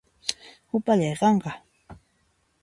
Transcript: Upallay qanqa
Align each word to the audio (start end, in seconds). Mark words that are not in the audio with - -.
Upallay 0.79 1.13
qanqa 1.19 1.51